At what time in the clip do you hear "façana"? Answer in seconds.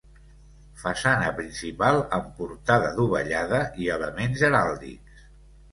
0.83-1.27